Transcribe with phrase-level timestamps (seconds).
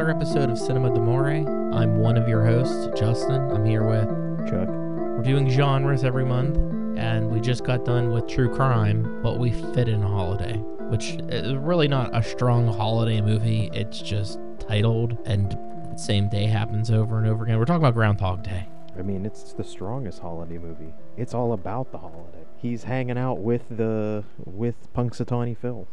[0.00, 1.46] another episode of Cinema d'Amore.
[1.74, 3.50] I'm one of your hosts, Justin.
[3.50, 4.08] I'm here with.
[4.48, 4.66] Chuck.
[4.66, 6.56] We're doing genres every month,
[6.98, 10.56] and we just got done with true crime, but we fit in a holiday,
[10.88, 13.68] which is really not a strong holiday movie.
[13.74, 15.54] It's just titled, and
[16.00, 17.58] same day happens over and over again.
[17.58, 18.68] We're talking about Groundhog Day.
[18.98, 20.94] I mean, it's the strongest holiday movie.
[21.18, 22.46] It's all about the holiday.
[22.56, 25.86] He's hanging out with the with Punxsutawney Phil.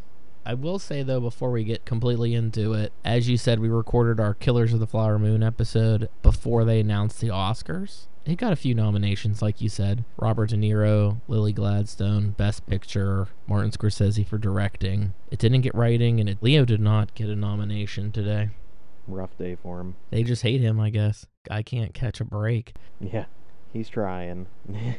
[0.48, 4.18] I will say though, before we get completely into it, as you said, we recorded
[4.18, 8.08] our Killers of the Flower Moon episode before they announced the Oscars.
[8.24, 10.05] It got a few nominations, like you said.
[10.16, 15.14] Robert De Niro, Lily Gladstone, Best Picture, Martin Scorsese for directing.
[15.32, 18.52] It didn't get writing, and it, Leo did not get a nomination today.
[19.05, 19.98] Rough day for him.
[20.12, 21.26] They just hate him, I guess.
[21.52, 22.74] I can't catch a break.
[23.02, 23.26] Yeah,
[23.74, 24.48] he's trying.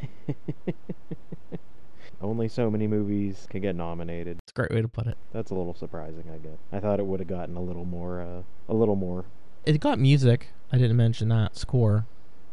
[2.21, 4.39] Only so many movies can get nominated.
[4.43, 5.17] It's a great way to put it.
[5.33, 6.59] That's a little surprising, I guess.
[6.73, 9.25] I thought it would have gotten a little more, uh, a little more.
[9.65, 10.49] It got music.
[10.73, 11.57] I didn't mention that.
[11.57, 12.07] Score.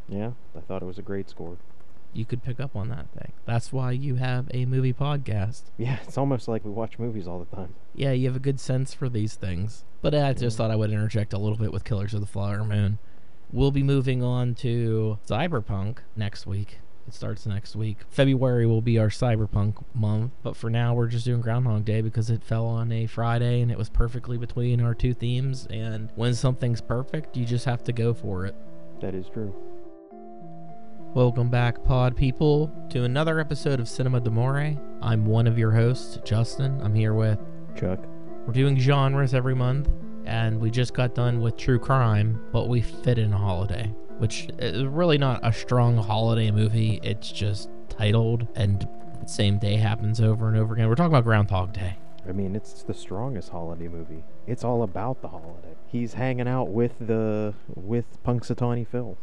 [0.07, 1.57] Yeah, I thought it was a great score.
[2.13, 3.33] You could pick up on that thing.
[3.45, 5.63] That's why you have a movie podcast.
[5.77, 7.73] Yeah, it's almost like we watch movies all the time.
[7.95, 9.83] Yeah, you have a good sense for these things.
[10.01, 10.57] But I just Yeah.
[10.65, 12.99] thought I would interject a little bit with Killers of the Flower Moon.
[13.51, 16.79] We'll be moving on to Cyberpunk next week.
[17.07, 17.99] It starts next week.
[18.09, 22.31] February will be our Cyberpunk month, but for now we're just doing Groundhog Day because
[22.31, 25.67] it fell on a Friday and it was perfectly between our two themes.
[25.69, 28.55] And when something's perfect, you just have to go for it.
[29.01, 29.53] That is true.
[31.13, 34.75] Welcome back, pod people, to another episode of Cinema d'Amore.
[35.03, 36.81] I'm one of your hosts, Justin.
[36.81, 37.39] I'm here with
[37.79, 38.03] Chuck.
[38.47, 39.89] We're doing genres every month,
[40.25, 44.49] and we just got done with true crime, but we fit in a holiday, which
[44.59, 46.99] is really not a strong holiday movie.
[47.03, 48.87] It's just titled, and
[49.25, 50.87] same day happens over and over again.
[50.87, 51.97] We're talking about Groundhog Day.
[52.27, 54.23] I mean, it's the strongest holiday movie.
[54.47, 55.75] It's all about the holiday.
[55.87, 59.17] He's hanging out with the with Punxsutawney Phil.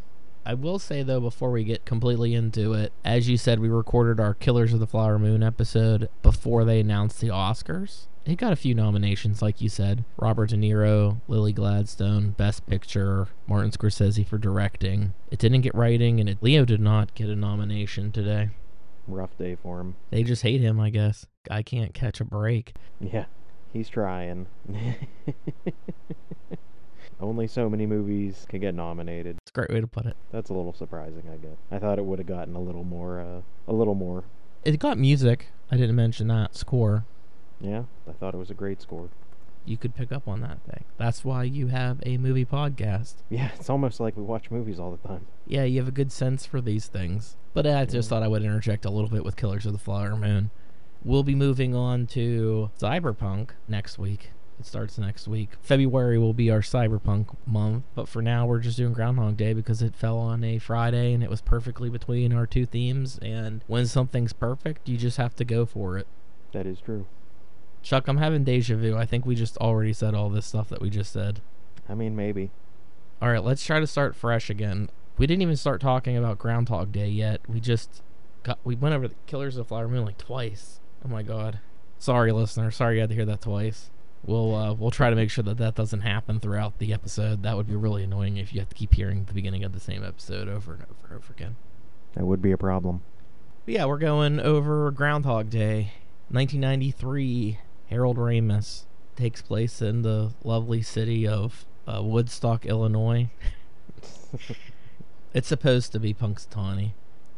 [0.45, 4.21] I will say though, before we get completely into it, as you said, we recorded
[4.21, 8.07] our Killers of the Flower Moon episode before they announced the Oscars.
[8.25, 10.05] It got a few nominations, like you said.
[10.17, 15.13] Robert De Niro, Lily Gladstone, Best Picture, Martin Scorsese for directing.
[15.33, 18.51] It didn't get writing, and it, Leo did not get a nomination today.
[19.09, 19.97] Rough day for him.
[20.11, 21.27] They just hate him, I guess.
[21.49, 22.75] Guy can't catch a break.
[23.01, 23.25] Yeah,
[23.73, 24.47] he's trying.
[27.21, 29.39] Only so many movies can get nominated.
[29.43, 30.17] It's a great way to put it.
[30.31, 31.57] That's a little surprising, I guess.
[31.73, 34.23] I thought it would have gotten a little more, uh, a little more.
[34.65, 35.49] It got music.
[35.73, 36.55] I didn't mention that.
[36.55, 37.05] Score.
[37.63, 39.09] Yeah, I thought it was a great score.
[39.65, 40.85] You could pick up on that thing.
[40.99, 43.15] That's why you have a movie podcast.
[43.31, 45.27] Yeah, it's almost like we watch movies all the time.
[45.47, 47.37] Yeah, you have a good sense for these things.
[47.55, 48.17] But I just Yeah.
[48.17, 50.51] thought I would interject a little bit with Killers of the Flower Moon.
[51.05, 54.33] We'll be moving on to Cyberpunk next week.
[54.59, 55.51] It starts next week.
[55.61, 59.81] February will be our Cyberpunk month, but for now we're just doing Groundhog Day because
[59.83, 63.19] it fell on a Friday and it was perfectly between our two themes.
[63.23, 66.07] And when something's perfect, you just have to go for it.
[66.53, 67.07] That is true.
[67.83, 68.97] Chuck, I'm having deja vu.
[68.97, 71.41] I think we just already said all this stuff that we just said.
[71.89, 72.51] I mean, maybe.
[73.21, 74.89] All right, let's try to start fresh again.
[75.19, 77.41] We didn't even start talking about Groundhog Day yet.
[77.49, 78.03] We just
[78.43, 80.81] got we went over the Killers of the Flower Moon like twice.
[81.05, 81.61] Oh my god.
[81.99, 82.71] Sorry, listener.
[82.71, 83.91] Sorry you had to hear that twice.
[84.25, 87.43] We'll uh, we'll try to make sure that that doesn't happen throughout the episode.
[87.43, 89.81] That would be really annoying if you have to keep hearing the beginning of the
[89.81, 91.57] same episode over and over and over again.
[92.15, 93.03] That would be a problem.
[93.65, 95.93] But yeah, we're going over Groundhog Day,
[96.31, 97.59] 1993.
[97.93, 98.85] Harold Ramis
[99.17, 103.29] takes place in the lovely city of uh, Woodstock, Illinois.
[105.35, 106.93] It's supposed to be Punxsutawney.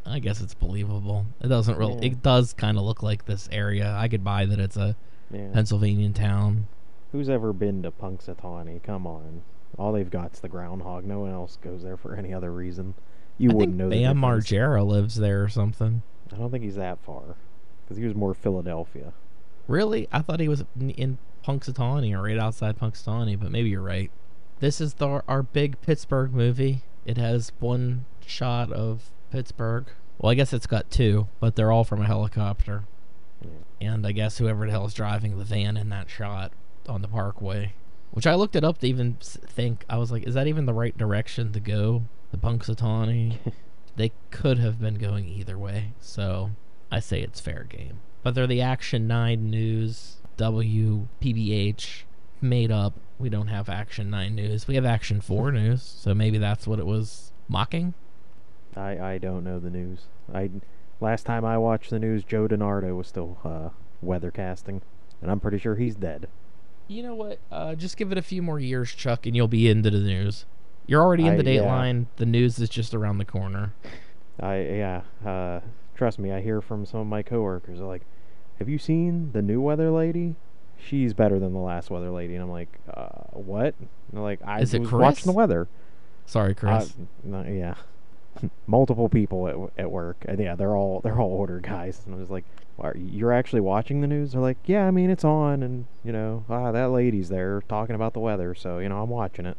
[0.04, 1.26] I guess it's believable.
[1.40, 1.94] It doesn't really.
[1.94, 2.10] Yeah.
[2.12, 3.94] It does kind of look like this area.
[3.96, 4.96] I could buy that it's a
[5.30, 5.50] Yeah.
[5.52, 6.66] Pennsylvania town.
[7.12, 8.82] Who's ever been to Punxsutawney?
[8.82, 9.42] Come on.
[9.78, 11.04] All they've got's the groundhog.
[11.04, 12.94] No one else goes there for any other reason.
[13.38, 14.16] You I wouldn't know Bam.
[14.16, 16.02] Margera lives there or something.
[16.32, 17.36] I don't think he's that far.
[17.84, 19.12] Because he was more Philadelphia.
[19.66, 20.08] Really?
[20.12, 24.10] I thought he was in- in Punxsutawney or right outside Punxsutawney, but maybe you're right.
[24.60, 26.82] This is the, our big Pittsburgh movie.
[27.04, 29.86] It has one shot of Pittsburgh.
[30.18, 32.84] Well, I guess it's got two, but they're all from a helicopter.
[33.80, 36.52] And I guess whoever the hell is driving the van in that shot
[36.88, 37.74] on the parkway,
[38.12, 40.72] which I looked it up to even think I was like, is that even the
[40.72, 42.04] right direction to go?
[42.30, 43.38] The Punxsutawney.
[43.96, 46.52] they could have been going either way, so
[46.90, 47.98] I say it's fair game.
[48.24, 52.02] But they're the Action Nine News WPBH
[52.40, 52.94] made up.
[53.18, 54.66] We don't have Action Nine News.
[54.66, 57.94] We have Action Four News, so maybe that's what it was mocking.
[58.74, 60.06] I, I don't know the news.
[60.34, 60.50] I
[61.00, 63.68] last time I watched the news, Joe DeNardo was still uh,
[64.04, 64.80] weathercasting,
[65.20, 66.26] and I'm pretty sure he's dead.
[66.88, 67.38] You know what?
[67.52, 70.44] Uh, just give it a few more years, Chuck, and you'll be into the news.
[70.86, 71.60] You're already in I- the yeah.
[71.62, 72.06] Dateline.
[72.16, 73.74] The news is just around the corner.
[74.40, 75.02] I yeah.
[75.24, 75.60] Uh,
[75.94, 77.78] trust me, I hear from some of my coworkers.
[77.78, 78.02] They're like,
[78.58, 80.36] "Have you seen the new weather lady?
[80.78, 83.74] She's better than the last weather lady." And I'm like, uh, "What?"
[84.12, 85.00] And like, "I Is was Chris?
[85.02, 85.68] watching the weather."
[86.26, 86.90] Sorry, Chris.
[86.90, 87.74] Uh, no, yeah.
[88.66, 90.24] Multiple people at, at work.
[90.26, 92.02] And yeah, they're all they're all older guys.
[92.06, 92.44] And I was like,
[92.78, 96.12] Are, "You're actually watching the news?" They're like, "Yeah, I mean it's on, and you
[96.12, 99.56] know, ah, that lady's there talking about the weather, so you know, I'm watching it."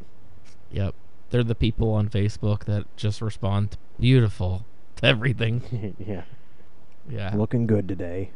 [0.70, 0.94] yep.
[1.30, 4.64] They're the people on Facebook that just respond beautiful
[4.96, 5.94] to everything.
[6.06, 6.22] yeah,
[7.10, 7.34] Yeah.
[7.34, 8.30] looking good today.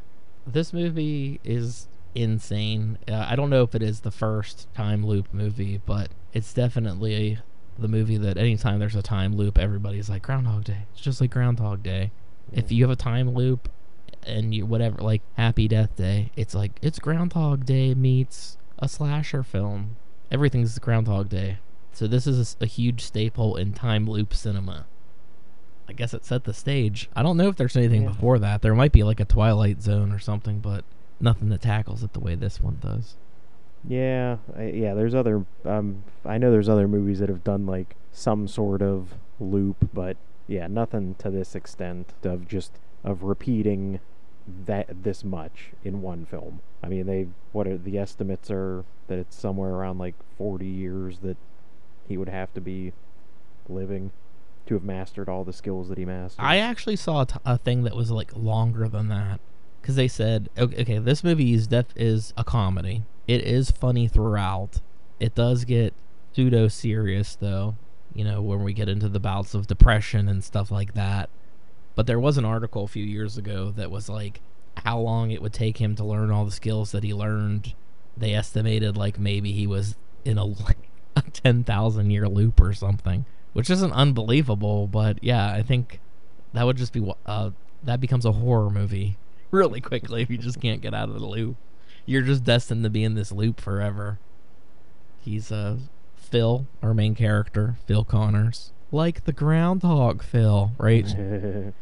[0.46, 2.98] This movie is insane.
[3.08, 7.38] Uh, I don't know if it is the first time loop movie, but it's definitely
[7.78, 10.86] the movie that anytime there's a time loop, everybody's like Groundhog Day.
[10.92, 12.12] It's just like Groundhog Day.
[12.52, 13.68] If you have a time loop
[14.26, 19.42] and you whatever like Happy Death Day, it's like it's Groundhog Day meets a slasher
[19.42, 19.96] film.
[20.30, 21.58] Everything's Groundhog Day.
[21.92, 24.86] So this is a huge staple in time loop cinema.
[25.90, 27.10] I guess it set the stage.
[27.16, 28.08] I don't know if there's anything Yeah.
[28.10, 28.62] before that.
[28.62, 30.84] There might be like a Twilight Zone or something, but
[31.18, 33.16] nothing that tackles it the way this one does.
[33.86, 34.94] Yeah, I, yeah.
[34.94, 35.44] There's other.
[35.64, 40.16] Um, I know there's other movies that have done like some sort of loop, but
[40.46, 42.72] yeah, nothing to this extent of just
[43.02, 43.98] of repeating
[44.66, 46.60] that this much in one film.
[46.84, 51.18] I mean, they what are the estimates are that it's somewhere around like 40 years
[51.20, 51.36] that
[52.06, 52.92] he would have to be
[53.68, 54.12] living
[54.70, 56.44] to have mastered all the skills that he mastered.
[56.44, 59.40] I actually saw a, t- a thing that was like longer than that
[59.82, 63.02] because they said, okay, okay, this movie is def- is a comedy.
[63.26, 64.80] It is funny throughout.
[65.18, 65.92] It does get
[66.32, 67.74] pseudo serious though,
[68.14, 71.30] you know, when we get into the bouts of depression and stuff like that.
[71.96, 74.40] But there was an article a few years ago that was like
[74.84, 77.74] how long it would take him to learn all the skills that he learned.
[78.16, 82.72] They estimated like maybe he was in a like a ten thousand year loop or
[82.72, 84.86] something, which isn't unbelievable.
[84.86, 86.00] But yeah, I think
[86.52, 87.50] that would just be uh
[87.82, 89.16] that becomes a horror movie
[89.50, 91.56] really quickly if you just can't get out of the loop.
[92.06, 94.18] You're just destined to be in this loop forever.
[95.20, 95.78] He's uh
[96.16, 98.72] Phil, our main character, Phil Connors.
[98.92, 101.06] Like the groundhog Phil, right?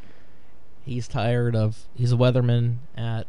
[0.85, 3.27] he's tired of he's a weatherman at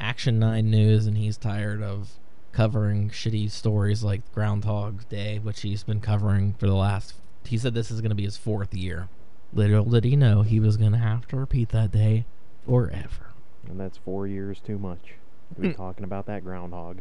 [0.00, 2.18] Action 9 News and he's tired of
[2.52, 7.14] covering shitty stories like Groundhog Day, which he's been covering for the last
[7.46, 9.08] he said this is going to be his fourth year.
[9.52, 12.24] Little did he know he was going to have to repeat that day
[12.66, 13.32] forever.
[13.68, 15.14] and that's four years too much
[15.60, 15.74] be Hmm.
[15.74, 16.98] talking about that groundhog.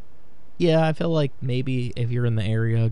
[0.57, 2.91] Yeah, I feel like maybe if you're in the area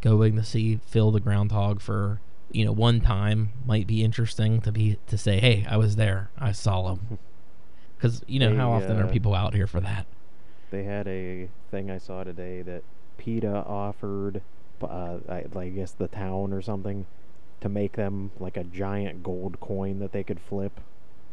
[0.00, 2.20] going to see Phil the Groundhog for,
[2.52, 6.30] you know, one time might be interesting to be to say, "Hey, I was there.
[6.38, 7.18] I saw him."
[7.98, 10.06] Cuz you know, They, how often are uh, people out here for that?
[10.70, 12.82] They had a thing I saw today that
[13.18, 14.40] PETA offered,
[14.84, 17.06] uh, I, I guess the town or something,
[17.60, 20.80] to make them like a giant gold coin that they could flip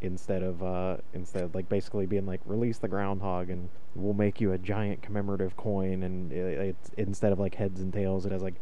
[0.01, 4.39] instead of uh instead of like basically being like release the groundhog and we'll make
[4.39, 8.31] you a giant commemorative coin and it, it's instead of like heads and tails it
[8.31, 8.53] has like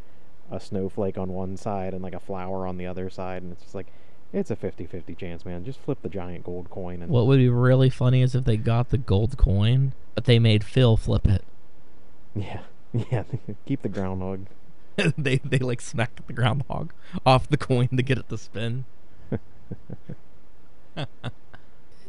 [0.50, 3.62] a snowflake on one side and like a flower on the other side and it's
[3.62, 3.86] just like
[4.32, 5.64] it's a 50-50 chance man.
[5.64, 8.56] Just flip the giant gold coin and What would be really funny is if they
[8.56, 11.44] got the gold coin, but they made Phil flip it.
[12.34, 12.60] yeah.
[13.10, 13.24] Yeah.
[13.66, 14.46] Keep the groundhog
[15.18, 16.92] they they like smack the groundhog
[17.24, 18.84] off the coin to get it to spin.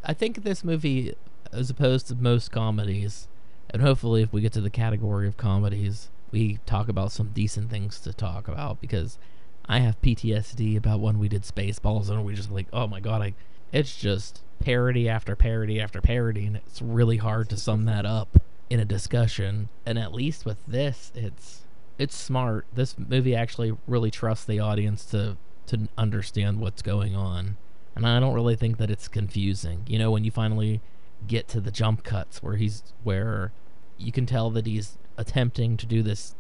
[0.03, 1.13] I think this movie,
[1.51, 3.27] as opposed to most comedies,
[3.69, 7.69] and hopefully if we get to the category of comedies, we talk about some decent
[7.69, 9.19] things to talk about because
[9.65, 13.22] I have PTSD about when we did Spaceballs and we just like, oh my god,
[13.22, 13.34] I,
[13.72, 18.41] it's just parody after parody after parody, and it's really hard to sum that up
[18.69, 19.69] in a discussion.
[19.86, 21.65] And at least with this, it's
[21.99, 22.65] it's smart.
[22.73, 25.37] This movie actually really trusts the audience to
[25.67, 27.57] to understand what's going on.
[27.95, 29.83] And I don't really think that it's confusing.
[29.85, 30.81] You know, when you finally
[31.27, 33.51] get to the jump cuts where he's where
[33.97, 36.33] you can tell that he's attempting to do this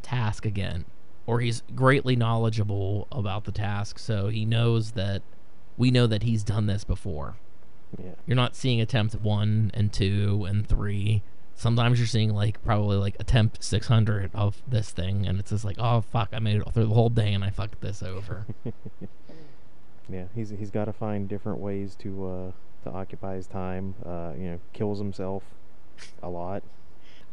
[0.00, 0.86] task again
[1.26, 5.22] or he's greatly knowledgeable about the task so he knows that
[5.76, 7.36] we know that he's done this before.
[8.02, 11.22] yeah You're not seeing attempts 1 and 2 and 3
[11.62, 15.76] sometimes you're seeing like probably like attempt 600 of this thing and it's just like
[15.78, 18.44] oh fuck i made it through the whole day and i fucked this over
[20.08, 22.50] Yeah, he's he's got to find different ways to uh,
[22.84, 23.94] to occupy his time.
[24.04, 25.42] Uh, you know, kills himself
[26.22, 26.62] a lot.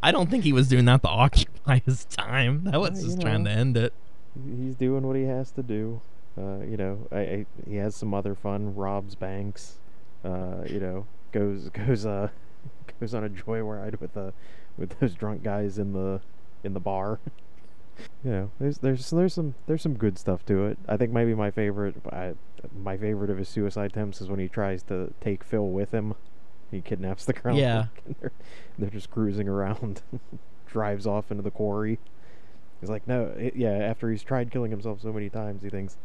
[0.03, 3.05] i don't think he was doing that to occupy his time that was Uh, you
[3.05, 3.91] just trying to end it
[4.61, 5.99] He's doing what he has to do.
[6.37, 8.75] Uh, you know, I, I, he has some other fun.
[8.75, 9.79] Robs banks.
[10.23, 12.29] Uh, you know, goes goes uh
[12.99, 14.31] goes on a joyride with uh
[14.77, 16.21] with those drunk guys in the
[16.63, 17.19] in the bar.
[18.23, 20.77] you know, there's there's there's some there's some good stuff to it.
[20.87, 22.33] I think maybe my favorite I,
[22.77, 26.15] my favorite of his suicide attempts is when he tries to take Phil with him.
[26.71, 27.55] He kidnaps the girl.
[27.55, 27.85] Yeah.
[28.19, 28.31] they're,
[28.77, 30.01] they're just cruising around,
[30.67, 31.99] drives off into the quarry.
[32.79, 33.71] He's like, no, it, yeah.
[33.71, 35.97] After he's tried killing himself so many times, he thinks,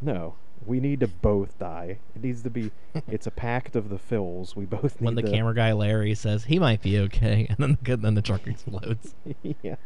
[0.00, 0.34] no,
[0.66, 1.98] we need to both die.
[2.14, 2.70] It needs to be.
[3.08, 4.56] it's a pact of the Phils.
[4.56, 7.58] We both need when the to, camera guy Larry says he might be okay, and
[7.58, 9.14] then the, then the truck explodes.
[9.62, 9.76] yeah.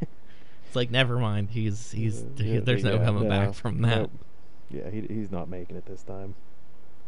[0.00, 1.50] It's like never mind.
[1.50, 3.98] He's he's Uh, he- yeah, there's no coming no, back from that.
[3.98, 4.10] nope.
[4.70, 6.34] Yeah, he, he's not making it this time.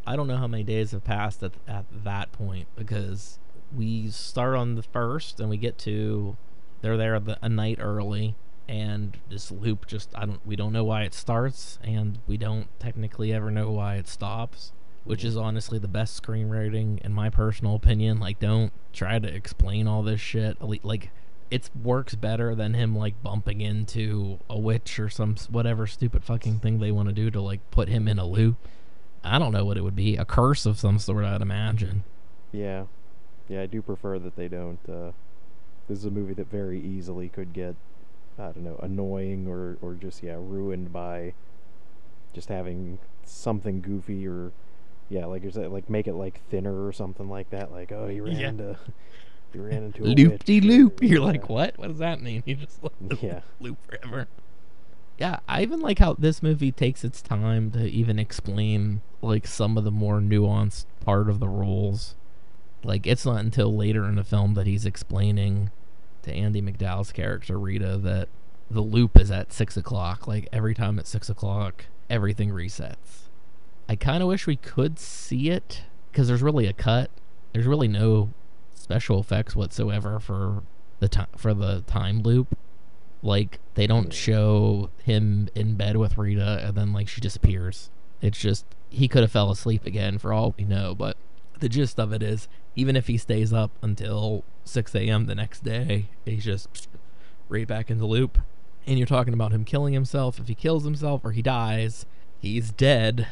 [0.07, 3.39] I don't know how many days have passed at at that point because
[3.75, 6.37] we start on the first and we get to
[6.81, 8.37] they're there the, a night early
[8.69, 12.67] and this loop just I don't we don't know why it starts and we don't
[12.81, 14.73] technically ever know why it stops,
[15.05, 18.19] which is honestly the best screenwriting in my personal opinion.
[18.19, 20.61] Like don't try to explain all this shit.
[20.61, 21.11] Like-
[21.49, 26.59] it works better than him like bumping into a witch or some whatever stupid fucking
[26.59, 28.57] thing they want to do to like put him in a loop.
[29.23, 30.17] I don't know what it would be.
[30.17, 32.03] A curse of some sort, I'd imagine.
[32.53, 32.87] Yeah,
[33.49, 34.79] yeah, I do prefer that they don't.
[34.89, 35.13] Uh,
[35.89, 37.77] this is a movie that very easily could get,
[38.39, 41.35] I don't know, annoying or or just yeah ruined by
[42.35, 44.53] just having something goofy or
[45.09, 47.73] yeah, like you're saying, like make it like thinner or something like that.
[47.73, 48.49] Like oh, he ran Yeah.
[48.49, 48.79] into
[49.53, 51.03] he ran into a Loop de loop.
[51.03, 51.47] You're like, yeah.
[51.53, 51.79] what?
[51.79, 52.43] What does that mean?
[52.47, 52.79] You just
[53.23, 53.41] Yeah.
[53.61, 54.29] loop forever.
[55.19, 59.79] Yeah, I even like how this movie takes its time to even explain like some
[59.79, 62.17] of the more nuanced part of the roles.
[62.85, 65.71] Like it's not until later in the film that he's explaining
[66.27, 68.29] to Andie MacDowell's character Rita that
[68.71, 70.27] the loop is at six o'clock.
[70.27, 73.29] Like every time at six o'clock, everything resets.
[73.89, 77.11] I kind of wish we could see it because there's really a cut.
[77.53, 78.31] There's really no
[78.75, 80.63] special effects whatsoever for
[81.01, 82.57] the time for the time loop.
[83.23, 87.91] Like they don't show him in bed with Rita and then like she disappears.
[88.21, 91.17] It's just he could have fell asleep again for all we know, but
[91.59, 95.27] the gist of it is even if he stays up until 6 a.m.
[95.27, 96.89] the next day, he's just
[97.49, 98.39] right back in the loop.
[98.87, 100.39] And you're talking about him killing himself.
[100.39, 102.07] If he kills himself or he dies,
[102.39, 103.27] he's dead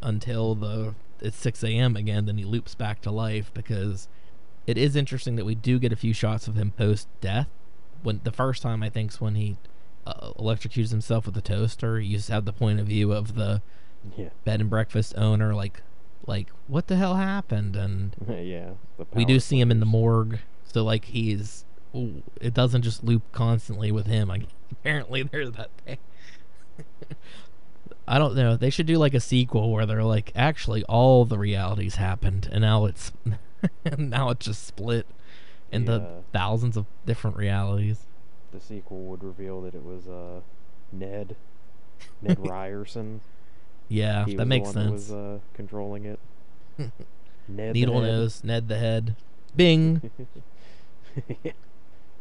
[0.00, 1.96] until the it's 6 a.m.
[1.96, 2.26] again.
[2.26, 4.08] Then he loops back to life because
[4.66, 7.48] it is interesting that we do get a few shots of him post death.
[8.02, 9.56] When the first time I think is when he
[10.06, 11.98] uh, electrocutes himself with the toaster.
[12.00, 13.60] You just have the point of view of the
[14.16, 15.82] Yeah, bed and breakfast owner, like,
[16.26, 17.76] like what the hell happened?
[17.76, 18.70] And yeah.
[19.14, 21.64] We do see him in the morgue, so like he's.
[22.40, 24.28] It doesn't just loop constantly with him.
[24.28, 25.98] Like apparently there's that thing.
[28.08, 28.56] I don't know.
[28.56, 32.60] They should do like a sequel where they're like, actually, all the realities happened, and
[32.62, 33.12] now it's
[33.84, 35.06] and now it's just split
[35.72, 36.20] into Yeah.
[36.32, 38.06] thousands of different realities.
[38.52, 40.40] The sequel would reveal that it was uh,
[40.92, 41.34] Ned,
[42.22, 43.20] Ned Ryerson.
[43.88, 44.92] Yeah, he that makes sense.
[44.92, 46.18] Was uh, controlling it.
[46.78, 46.90] Ned
[47.48, 49.14] the Needle nose, Ned the head,
[49.54, 50.10] Bing.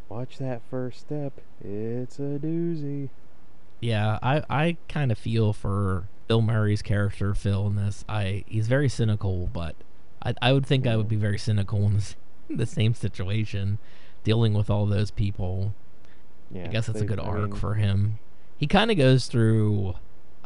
[0.09, 1.33] Watch that first step.
[1.63, 3.09] It's a doozy.
[3.81, 8.05] Yeah, I I kind of feel for Bill Murray's character Phil in this.
[8.07, 9.75] I he's very cynical, but
[10.21, 12.15] I I would think I would be very cynical in the,
[12.55, 13.79] the same situation,
[14.23, 15.73] dealing with all those people.
[16.51, 18.19] Yeah, I guess that's a they- good I arc mean, for him.
[18.57, 19.95] He kind of goes through,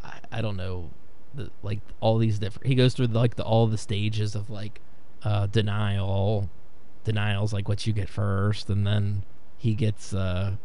[0.04, 0.90] I, I don't know,
[1.34, 2.68] the, like all these different.
[2.68, 4.80] He goes through like the all the stages of like
[5.24, 6.50] uh, denial.
[7.04, 9.24] Denial's like what you get first, and then
[9.58, 10.56] he gets uh,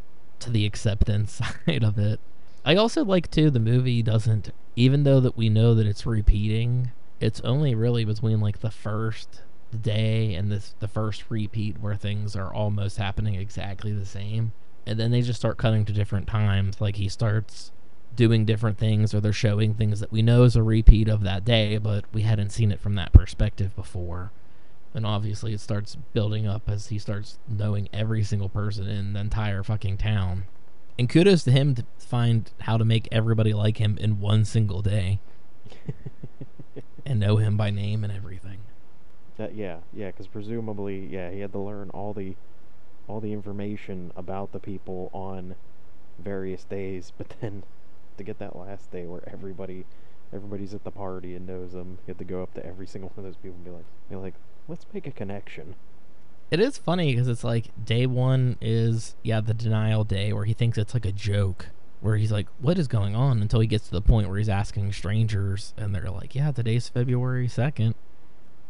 [0.41, 1.33] to the acceptance
[1.67, 2.21] side of it.
[2.65, 6.91] I also like too the movie doesn't, even though that we know that it's repeating.
[7.21, 9.43] It's only really between like the first
[9.81, 14.53] day and this the first repeat where things are almost happening exactly the same
[14.87, 17.73] and then they just start cutting to different times like he starts
[18.17, 21.45] doing different things or they're showing things that we know is a repeat of that
[21.45, 24.33] day but we hadn't seen it from that perspective before.
[24.95, 29.21] And obviously it starts building up as he starts knowing every single person in the
[29.21, 30.45] entire fucking town.
[30.97, 34.83] And kudos to him to find how to make everybody like him in one single
[34.83, 35.19] day
[37.07, 38.61] and know him by name and everything.
[39.37, 42.37] That, yeah, yeah, because presumably, yeah, he had to learn all the,
[43.09, 45.57] all the information about the people on
[46.21, 47.65] various days, but then
[48.17, 49.85] to get that last day where everybody,
[50.33, 53.11] everybody's at the party and knows them, you have to go up to every single
[53.15, 54.35] one of those people and be like, be like,
[54.69, 55.75] let's make a connection.
[56.51, 60.53] It is funny because it's like day one is yeah the denial day where he
[60.53, 61.67] thinks it's like a joke
[62.01, 64.49] where he's like what is going on until he gets to the point where he's
[64.49, 67.95] asking strangers and they're like yeah today's February second.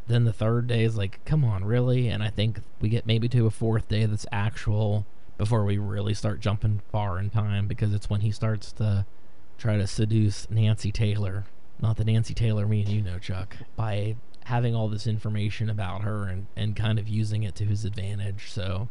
[0.07, 3.29] Then the third day is like come on really and I think we get maybe
[3.31, 5.05] to a fourth day that's actual
[5.37, 9.05] before we really start jumping far in time because it's when he starts to
[9.59, 11.45] try to seduce Nancy Taylor.
[11.81, 16.03] Not the Nancy Taylor me and you know, Chuck, by having all this information about
[16.03, 18.51] her and, and kind of using it to his advantage.
[18.51, 18.89] So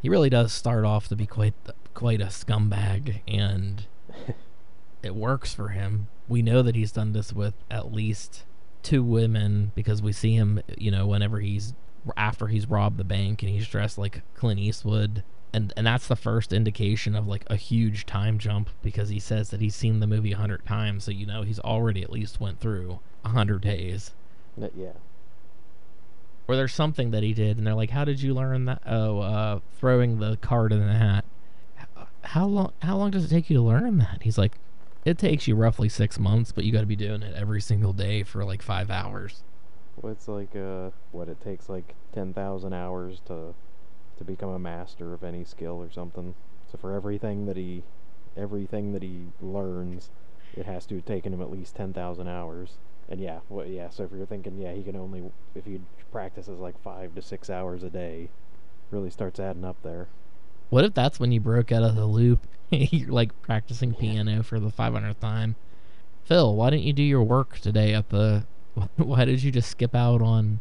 [0.00, 1.54] he really does start off to be quite
[1.94, 3.86] quite a scumbag and
[5.02, 6.08] it works for him.
[6.28, 8.44] We know that he's done this with at least
[8.82, 11.74] two women because we see him, you know, whenever he's
[12.16, 16.16] after he's robbed the bank and he's dressed like Clint Eastwood and and that's the
[16.16, 20.06] first indication of like a huge time jump because he says that he's seen the
[20.06, 23.60] movie a hundred times, so you know he's already at least went through a hundred
[23.60, 24.12] days.
[24.56, 24.92] Yeah.
[26.48, 29.20] Or there's something that he did, and they're like, "How did you learn that?" Oh,
[29.20, 31.24] uh, throwing the card in the hat.
[32.22, 32.72] How long?
[32.82, 34.22] How long does it take you to learn that?
[34.22, 34.58] He's like,
[35.04, 37.92] "It takes you roughly six months, but you got to be doing it every single
[37.92, 39.42] day for like five hours."
[40.00, 43.54] Well, it's like uh, what it takes like ten thousand hours to
[44.22, 46.34] to become a master of any skill or something.
[46.70, 47.82] So for everything that he
[48.36, 50.10] everything that he learns,
[50.56, 52.76] it has to have taken him at least ten thousand hours.
[53.08, 53.90] And yeah, well, yeah.
[53.90, 55.24] So if you're thinking, yeah, he can only
[55.54, 58.28] if he practices like five to six hours a day,
[58.90, 60.08] really starts adding up there.
[60.70, 62.46] What if that's when you broke out of the loop?
[62.70, 65.56] you're like practicing piano for the 500th time.
[66.24, 68.46] Phil, why didn't you do your work today at the?
[68.96, 70.60] Why did you just skip out on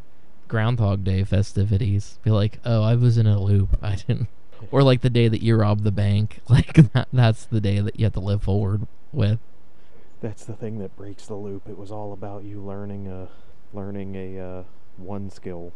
[0.51, 2.20] Groundhog Day festivities.
[2.24, 3.77] Be like, oh, I was in a loop.
[3.81, 4.27] I didn't.
[4.70, 6.41] Or like the day that you robbed the bank.
[6.50, 9.39] Like that, that's the day that you have to live forward with.
[10.20, 11.70] That's the thing that breaks the loop.
[11.70, 13.29] It was all about you learning a
[13.74, 14.63] learning a uh,
[14.98, 15.72] one skill,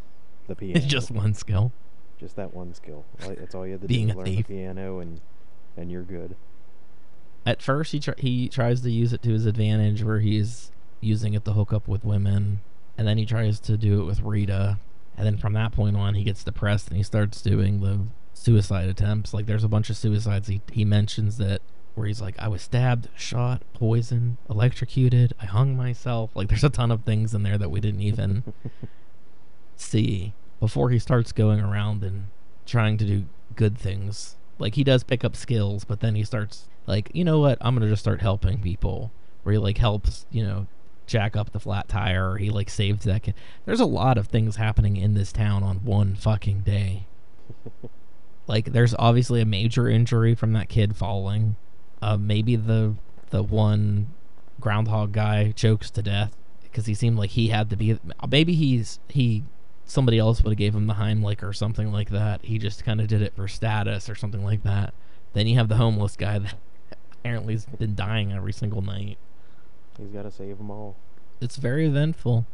[0.47, 0.81] the piano.
[0.81, 1.71] Just one skill.
[2.19, 3.05] Just that one skill.
[3.19, 4.13] That's all you had to Being do.
[4.13, 4.47] a learn thief.
[4.47, 5.21] the piano and
[5.77, 6.35] and you're good.
[7.45, 11.33] At first, he tr- he tries to use it to his advantage, where he's using
[11.33, 12.59] it to hook up with women
[12.97, 14.79] and then he tries to do it with Rita,
[15.17, 18.01] and then from that point on, he gets depressed and he starts doing the
[18.33, 19.33] suicide attempts.
[19.33, 20.47] Like there's a bunch of suicides.
[20.47, 21.61] He he mentions that
[21.95, 26.31] where he's like, I was stabbed, shot, poisoned, electrocuted, I hung myself.
[26.35, 28.43] Like there's a ton of things in there that we didn't even
[29.77, 32.27] see before he starts going around and
[32.65, 34.35] trying to do good things.
[34.59, 37.57] Like he does pick up skills, but then he starts like, you know what?
[37.61, 39.11] I'm gonna just start helping people.
[39.43, 40.67] Where he like helps, you know,
[41.05, 43.35] jack up the flat tire or he like saved that kid.
[43.65, 47.07] There's a lot of things happening in this town on one fucking day.
[48.47, 51.55] like there's obviously a major injury from that kid falling.
[52.01, 52.95] Uh, maybe the
[53.29, 54.07] the one
[54.59, 57.99] groundhog guy chokes to death because he seemed like he had to be.
[58.27, 59.43] Maybe he's he
[59.85, 62.43] somebody else would have gave him the Heimlich or something like that.
[62.43, 64.93] He just kind of did it for status or something like that.
[65.33, 66.55] Then you have the homeless guy that
[67.11, 69.17] apparently has been dying every single night.
[69.97, 70.95] He's got to save them all.
[71.41, 72.45] It's very eventful.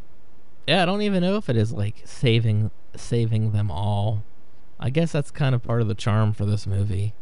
[0.68, 4.24] Yeah, I don't even know if it is like saving saving them all.
[4.80, 7.14] I guess that's kind of part of the charm for this movie.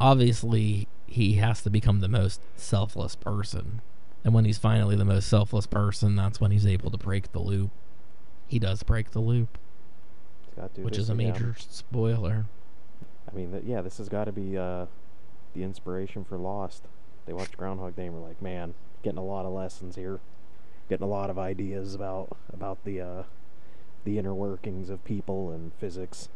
[0.00, 3.82] Obviously, he has to become the most selfless person.
[4.24, 7.40] And when he's finally the most selfless person, that's when he's able to break the
[7.40, 7.70] loop.
[8.46, 9.58] He does break the loop,
[10.76, 11.16] which is a yeah.
[11.16, 12.46] major spoiler.
[13.30, 14.86] I mean, th- yeah, this has got to be uh,
[15.54, 16.84] the inspiration for Lost.
[17.26, 20.20] They watched Groundhog Day and were like, man, getting a lot of lessons here,
[20.88, 23.22] getting a lot of ideas about about the uh,
[24.04, 26.28] the inner workings of people and physics.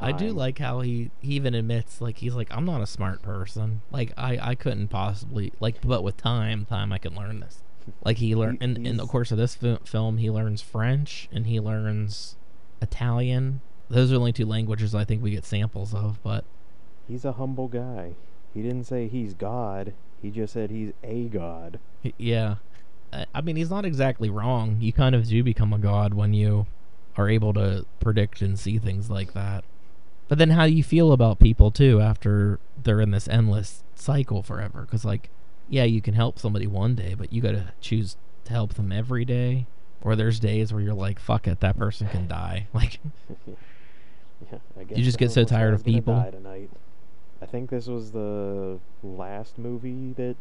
[0.00, 3.22] I do like how he, he even admits like he's like I'm not a smart
[3.22, 3.82] person.
[3.92, 7.62] Like I I couldn't possibly like but with time time I can learn this.
[8.04, 11.28] Like he learned He- in in the course of this fi- film he learns French
[11.32, 12.36] and he learns
[12.82, 13.60] Italian.
[13.88, 16.44] Those are the only two languages I think we get samples of, but
[17.06, 18.14] He's a humble guy.
[18.52, 19.92] He didn't say he's God.
[20.24, 21.78] He just said he's a god.
[22.16, 22.54] yeah.
[23.34, 24.78] I, mean he's not exactly wrong.
[24.80, 26.66] You kind of do become a god when you
[27.18, 29.64] are able to predict and see things like that.
[30.28, 34.42] But then how do you feel about people too after they're in this endless cycle
[34.42, 34.80] forever?
[34.80, 35.28] Because like,
[35.68, 38.92] yeah, you can help somebody one day, but you got to choose to help them
[38.92, 39.66] every day.
[40.00, 42.68] Or there's days where you're like, fuck it, that person can die.
[42.74, 42.98] Like,
[43.46, 46.14] yeah, I guess You just get so tired of people.
[47.44, 50.36] I think this was the last movie that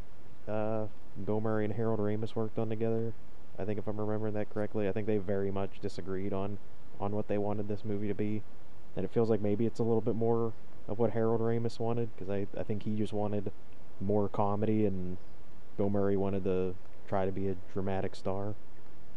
[0.49, 0.85] uh,
[1.25, 3.11] Bill Murray and Harold Ramis worked on together.
[3.59, 6.59] I think if I'm remembering that correctly, I think they very much disagreed on
[7.01, 8.41] on what they wanted this movie to be,
[8.95, 10.53] and it feels like maybe it's a little bit more
[10.87, 13.51] of what Harold Ramis wanted because I I think he just wanted
[13.99, 15.17] more comedy and
[15.75, 16.73] Bill Murray wanted to
[17.09, 18.55] try to be a dramatic star.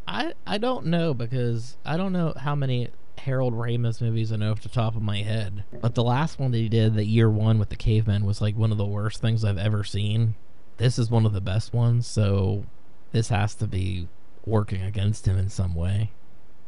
[0.09, 4.53] I I don't know because I don't know how many Harold Ramis movies I know
[4.53, 5.65] off the top of my head.
[5.81, 8.57] But the last one that he did, the year one with the cavemen, was like
[8.57, 10.35] one of the worst things I've ever seen.
[10.77, 12.65] This is one of the best ones, so
[13.13, 14.09] this has to be
[14.45, 16.11] working against him in some way.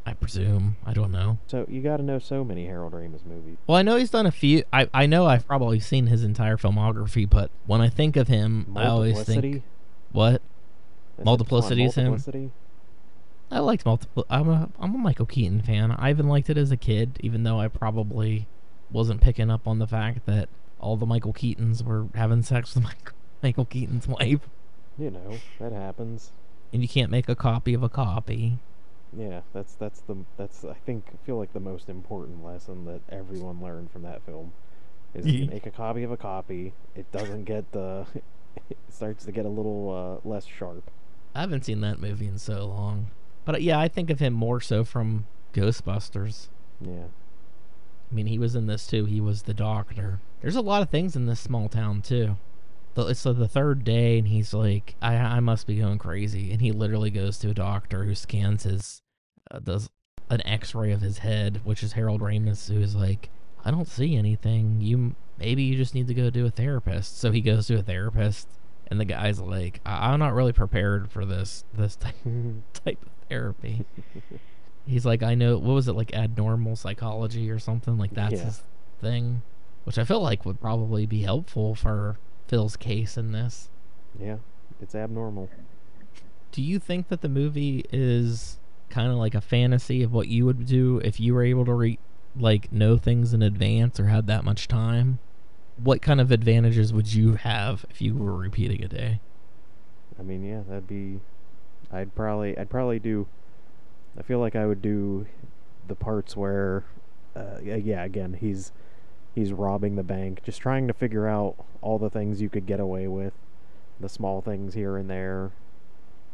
[0.05, 0.77] I presume.
[0.85, 1.37] I don't know.
[1.47, 3.57] So you got to know so many Harold Ramis movies.
[3.67, 4.63] Well, I know he's done a few.
[4.73, 8.73] I I know I've probably seen his entire filmography, but when I think of him,
[8.75, 9.61] I always think
[10.11, 10.41] what?
[11.23, 12.51] Multiplicity is him?
[13.51, 14.25] I liked multiple.
[14.29, 15.91] I'm a I'm a Michael Keaton fan.
[15.91, 18.47] I even liked it as a kid, even though I probably
[18.91, 22.83] wasn't picking up on the fact that all the Michael Keatons were having sex with
[22.85, 24.41] Michael, Michael Keaton's wife,
[24.97, 26.31] You know that happens.
[26.71, 28.59] and you can't make a copy of a copy.
[29.17, 33.01] Yeah, that's that's the that's I think I feel like the most important lesson that
[33.09, 34.53] everyone learned from that film
[35.15, 38.05] is you make a copy of a copy, it doesn't get the
[38.69, 40.91] it starts to get a little uh, less sharp.
[41.33, 43.07] I haven't seen that movie in so long,
[43.49, 46.49] but uh, yeah, I think of him more so from Ghostbusters.
[46.79, 47.05] Yeah.
[48.11, 49.05] I mean, he was in this too.
[49.05, 50.19] He was the doctor.
[50.41, 52.37] There's a lot of things in this small town too.
[52.93, 56.51] The- It's uh, the third day, and he's like, "I I must be going crazy,"
[56.51, 59.01] and he literally goes to a doctor who scans his,
[59.51, 59.89] uh, does
[60.29, 63.29] an X-ray of his head, which is Harold Ramis, who is like,
[63.65, 64.79] "I don't see anything.
[64.81, 67.83] You maybe you just need to go to a therapist." So he goes to a
[67.83, 68.47] therapist,
[68.87, 72.15] and the guy's like, I- "I'm not really prepared for this this type
[72.73, 73.85] type of therapy."
[74.85, 77.97] He's like, I know, what was it, like abnormal psychology or something?
[77.97, 78.45] Like that's Yeah.
[78.45, 78.63] his
[78.99, 79.43] thing,
[79.83, 83.69] which I feel like would probably be helpful for Phil's case in this.
[84.19, 84.37] yeah,
[84.81, 85.49] it's abnormal.
[86.51, 88.57] Do you think that the movie is
[88.89, 91.73] kind of like a fantasy of what you would do if you were able to
[91.73, 91.99] re-
[92.35, 95.19] like know things in advance or had that much time?
[95.77, 99.19] What kind of advantages would you have if you were repeating a day?
[100.19, 101.19] I mean, yeah, that'd be.
[101.91, 103.27] I'd probably, I'd probably do.
[104.17, 105.25] I feel like I would do
[105.87, 106.83] the parts where,
[107.35, 108.71] uh, yeah, again, he's
[109.35, 112.79] he's robbing the bank, just trying to figure out all the things you could get
[112.79, 113.33] away with,
[113.99, 115.51] the small things here and there.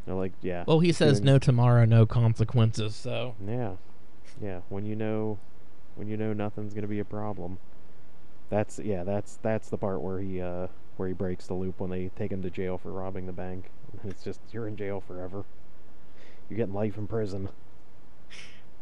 [0.06, 0.64] They're like, yeah.
[0.68, 2.96] Well, he says doing- no tomorrow, no consequences.
[2.96, 3.74] So Yeah,
[4.42, 4.62] yeah.
[4.70, 5.40] When you know,
[5.96, 7.58] when you know nothing's gonna be a problem.
[8.50, 9.04] That's yeah.
[9.04, 12.32] That's that's the part where he uh where he breaks the loop when they take
[12.32, 13.66] him to jail for robbing the bank.
[14.04, 15.46] It's just you're in jail forever.
[16.50, 17.50] You're getting life in prison.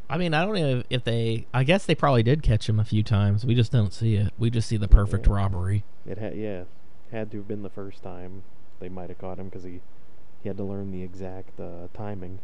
[0.10, 1.47] I mean, I don't know if they.
[1.54, 3.45] I guess they probably did catch him a few times.
[3.45, 4.34] We just don't see it.
[4.38, 5.34] We just see the perfect Yeah.
[5.34, 5.84] robbery.
[6.06, 6.63] It had yeah,
[7.12, 8.43] had to have been the first time
[8.80, 9.80] they might have caught him because he
[10.41, 12.39] he had to learn the exact uh, timing.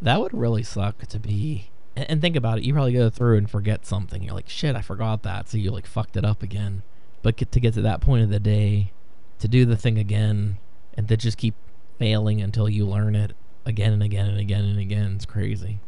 [0.00, 1.70] That would really suck to be.
[1.94, 2.64] And, and think about it.
[2.64, 4.22] You probably go through and forget something.
[4.22, 5.48] You're like, shit, I forgot that.
[5.48, 6.82] So you like fucked it up again.
[7.22, 8.90] But get to get to that point of the day,
[9.38, 10.58] to do the thing again,
[10.96, 11.54] and to just keep
[12.02, 13.32] failing until you learn it
[13.64, 15.12] again and again and again and again.
[15.14, 15.78] It's crazy.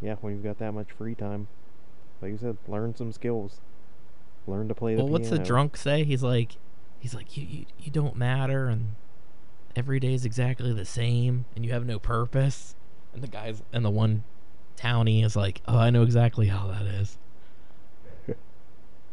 [0.00, 1.48] Yeah, when you've got that much free time,
[2.22, 3.60] like you said, learn some skills.
[4.46, 6.02] Learn to play the Well, what's the drunk say?
[6.04, 6.52] He's like,
[6.98, 8.94] he's like, you, you, you don't matter, and
[9.76, 12.74] every day is exactly the same, and you have no purpose.
[13.12, 14.24] And the guys, and the one
[14.78, 17.18] townie is like, oh, I know exactly how that is.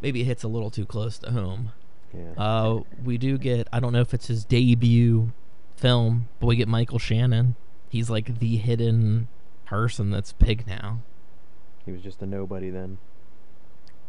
[0.01, 1.73] Maybe it hits a little too close to home.
[2.13, 2.41] Yeah.
[2.41, 5.33] Uh, we do get, I don't know if it's his debut
[5.79, 7.55] film, but we get Michael Shannon.
[7.89, 9.27] He's like the hidden
[9.65, 11.01] person that's Pig now.
[11.85, 12.97] he was just a nobody then.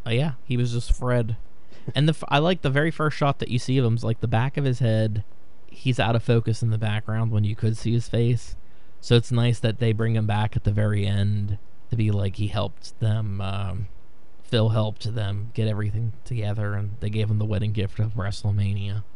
[0.05, 1.37] Oh yeah, he was just Fred.
[1.95, 4.27] and the I like the very first shot that you see of him's like the
[4.27, 5.23] back of his head.
[5.67, 8.55] He's out of focus in the background when you could see his face.
[8.99, 11.57] So it's nice that they bring him back at the very end
[11.89, 13.41] to be like he helped them.
[13.41, 13.87] Um,
[14.43, 19.03] Phil helped them get everything together, and they gave him the wedding gift of WrestleMania.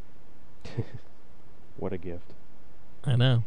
[1.78, 2.34] What a gift.
[3.06, 3.44] I know.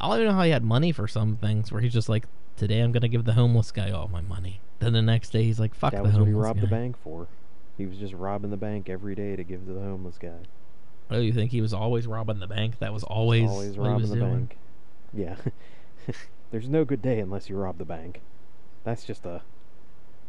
[0.00, 1.70] I don't even know how he had money for some things.
[1.70, 2.26] Where he's just like,
[2.56, 4.60] today I'm gonna give the homeless guy all my money.
[4.78, 6.66] Then the next day he's like, fuck that the was what homeless he robbed guy.
[6.66, 7.26] the bank for.
[7.76, 10.38] He was just robbing the bank every day to give to the homeless guy.
[11.10, 12.78] Oh, you think he was always robbing the bank?
[12.78, 14.34] That was always Always what he robbing was the doing?
[14.46, 14.56] bank.
[15.12, 15.36] Yeah.
[16.50, 18.20] There's no good day unless you rob the bank.
[18.84, 19.42] That's just a,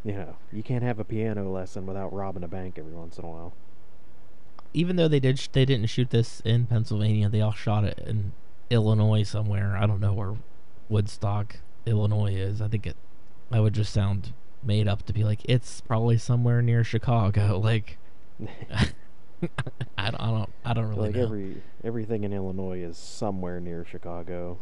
[0.03, 3.25] you know, you can't have a piano lesson without robbing a bank every once in
[3.25, 3.53] a while.
[4.73, 7.29] Even though they did, sh- they didn't shoot this in Pennsylvania.
[7.29, 8.31] They all shot it in
[8.71, 9.77] Illinois somewhere.
[9.77, 10.35] I don't know where
[10.89, 12.61] Woodstock, Illinois is.
[12.61, 12.95] I think it.
[13.51, 17.59] I would just sound made up to be like it's probably somewhere near Chicago.
[17.63, 17.97] Like
[19.97, 20.49] I, don't, I don't.
[20.65, 21.23] I don't really like know.
[21.23, 24.59] every everything in Illinois is somewhere near Chicago.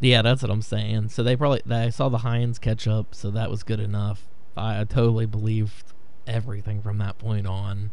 [0.00, 1.08] Yeah, that's what I'm saying.
[1.08, 4.28] So they probably I saw the Heinz ketchup, so that was good enough.
[4.56, 5.92] I, I totally believed
[6.26, 7.90] everything from that point on.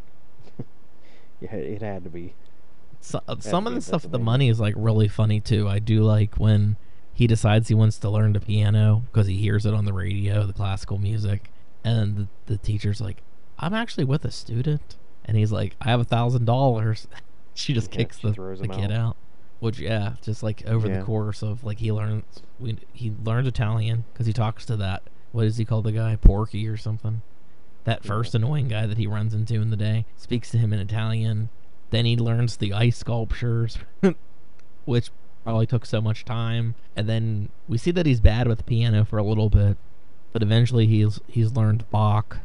[1.42, 2.36] Yeah, it had to be.
[3.06, 5.68] So, uh, some of the stuff with the money is like really funny too.
[5.68, 6.78] I do like when
[7.14, 10.46] he decides he wants to learn the piano because he hears it on the radio,
[10.48, 11.52] the classical music,
[11.84, 13.22] and the, the teacher's like,
[13.60, 17.08] "I'm actually with a student," and he's like, "I have a thousand dollars."
[17.56, 19.10] She just Yeah, kicks she the, the kid out.
[19.10, 19.18] out.
[19.60, 21.00] Which yeah, just like over Yeah.
[21.00, 22.24] the course of like he learns
[22.60, 26.16] we he learns Italian because he talks to that what is he called the guy
[26.16, 27.22] Porky or something.
[27.84, 28.08] That Yeah.
[28.08, 31.50] first annoying guy that he runs into in the day speaks to him in Italian.
[31.94, 33.78] Then he learns the ice sculptures,
[34.86, 35.12] which
[35.44, 36.74] probably took so much time.
[36.96, 39.78] And then we see that he's bad with piano for a little bit,
[40.32, 42.40] but eventually he's he's learned Bach.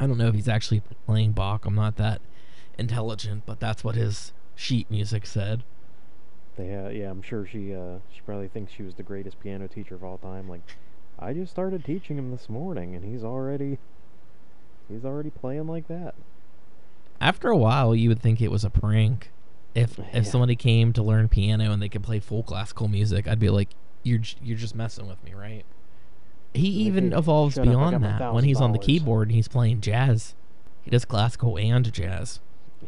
[0.00, 1.64] I don't know if he's actually playing Bach.
[1.64, 2.20] I'm not that
[2.76, 5.62] intelligent, but that's what his sheet music said.
[6.58, 9.94] Uh, yeah, I'm sure she uh, she probably thinks she was the greatest piano teacher
[9.94, 10.48] of all time.
[10.48, 10.62] Like,
[11.20, 13.78] I just started teaching him this morning, and he's already
[14.88, 16.16] he's already playing like that.
[17.20, 19.30] After a while, you would think it was a prank.
[19.74, 20.04] If Yeah.
[20.12, 23.50] if somebody came to learn piano and they could play full classical music, I'd be
[23.50, 23.70] like,
[24.02, 25.64] "You're you're just messing with me, right?"
[26.54, 30.34] He even "Hey, evolves beyond that when he's on the keyboard and he's playing jazz.
[30.82, 32.40] He does classical and jazz.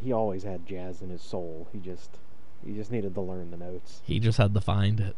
[0.03, 1.69] He always had jazz in his soul.
[1.73, 2.19] He just
[2.65, 4.01] he just needed to learn the notes.
[4.05, 5.17] He just had to find it.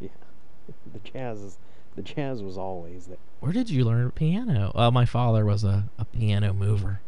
[0.00, 0.08] Yeah,
[0.92, 1.58] the jazz is
[1.96, 3.18] the jazz was always there.
[3.40, 4.72] Where did you learn piano?
[4.74, 7.00] Uh, my father was a, a piano mover.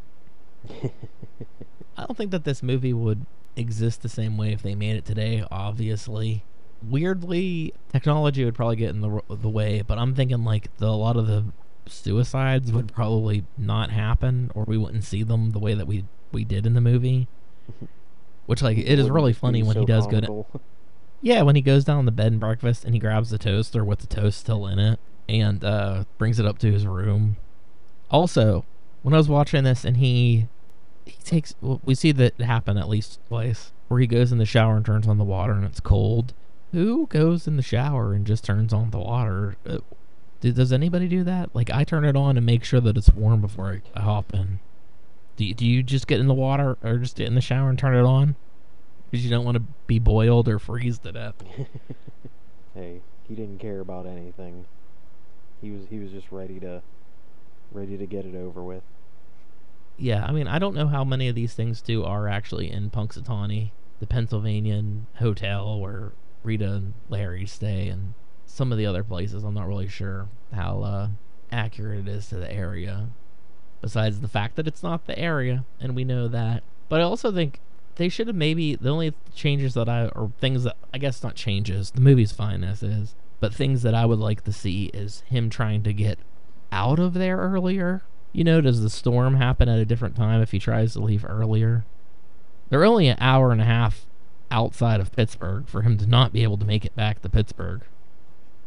[1.96, 3.26] I don't think that this movie would
[3.56, 5.44] exist the same way if they made it today.
[5.50, 6.44] Obviously,
[6.82, 9.82] weirdly, technology would probably get in the the way.
[9.82, 11.44] But I'm thinking like the a lot of the
[11.86, 16.44] suicides would probably not happen, or we wouldn't see them the way that we we
[16.44, 17.28] did in the movie.
[18.46, 20.46] Which like it is really funny when so he does go to
[21.22, 24.00] yeah when he goes down the bed and breakfast and he grabs the toaster with
[24.00, 27.36] the toast still in it and uh, brings it up to his room.
[28.10, 28.64] Also,
[29.02, 30.46] when I was watching this and he
[31.06, 34.76] he takes we see that happen at least twice where he goes in the shower
[34.76, 36.34] and turns on the water and it's cold.
[36.72, 39.56] Who goes in the shower and just turns on the water?
[39.66, 39.78] Uh,
[40.40, 41.54] does anybody do that?
[41.54, 44.34] Like I turn it on and make sure that it's warm before I, I hop
[44.34, 44.58] in.
[45.36, 47.70] Do you, do you just get in the water or just get in the shower
[47.70, 48.36] and turn it on?
[49.10, 51.34] Because you don't want to be boiled or freeze to death.
[52.74, 54.66] hey, he didn't care about anything.
[55.62, 56.82] He was he was just ready to
[57.72, 58.82] ready to get it over with.
[59.98, 62.90] Yeah, I mean, I don't know how many of these things too are actually in
[62.90, 69.42] Punxsutawney, the Pennsylvanian hotel where Rita and Larry stay, and some of the other places.
[69.42, 71.08] I'm not really sure how uh,
[71.50, 73.08] accurate it is to the area.
[73.80, 76.62] Besides the fact that it's not the area, and we know that.
[76.88, 77.60] But I also think
[77.96, 81.34] they should have maybe the only changes that I or things that I guess not
[81.34, 81.90] changes.
[81.90, 85.50] The movie's fine as is, but things that I would like to see is him
[85.50, 86.18] trying to get
[86.70, 88.02] out of there earlier.
[88.36, 91.24] You know, does the storm happen at a different time if he tries to leave
[91.26, 91.86] earlier?
[92.68, 94.04] They're only an hour and a half
[94.50, 97.80] outside of Pittsburgh for him to not be able to make it back to Pittsburgh.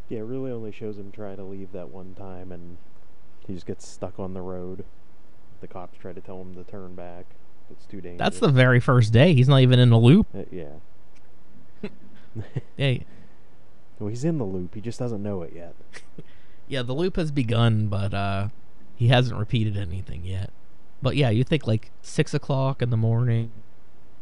[0.08, 2.78] Yeah, it really only shows him try to leave that one time, and
[3.46, 4.84] he just gets stuck on the road.
[5.60, 7.26] The cops try to tell him to turn back.
[7.70, 8.18] It's too dangerous.
[8.18, 9.34] That's the very first day.
[9.34, 10.26] He's not even in the loop.
[10.36, 10.80] Uh, yeah.
[12.76, 13.04] Hey,
[14.00, 14.74] well, he's in the loop.
[14.74, 15.76] He just doesn't know it yet.
[16.68, 18.48] yeah, the loop has begun, but uh,
[19.00, 20.50] he hasn't repeated anything yet.
[21.00, 23.50] But yeah, you think like six o'clock in the morning,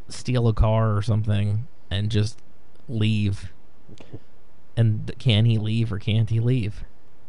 [0.07, 2.39] steal a car or something, and just
[2.87, 3.51] leave.
[4.77, 6.85] And can he leave or can't he leave?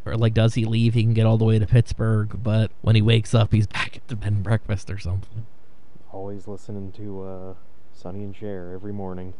[0.07, 0.95] Or like, does he leave?
[0.95, 3.97] He can get all the way to Pittsburgh, but when he wakes up, he's back
[3.97, 5.45] at the bed and breakfast or something.
[6.13, 7.55] Always listening to uh,
[7.93, 9.35] Sonny and Cher every morning.